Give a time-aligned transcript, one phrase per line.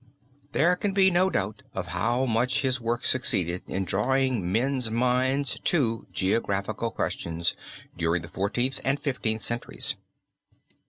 [0.53, 5.59] There can be no doubt of how much his work succeeded in drawing men's minds
[5.59, 7.53] to geographical questions
[7.95, 9.95] during the Fourteenth and Fifteenth centuries.